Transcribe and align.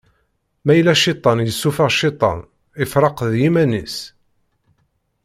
Ma 0.63 0.73
yella 0.75 0.95
Cciṭan 0.99 1.39
yessufeɣ 1.45 1.89
Cciṭan, 1.93 2.39
ifreq 2.83 3.17
d 3.31 3.33
yiman-is. 3.41 3.97